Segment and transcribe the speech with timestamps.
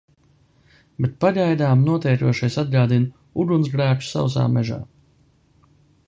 [1.03, 4.79] Bet pagaidām notiekošais atgādina ugunsgrēku sausā mežā.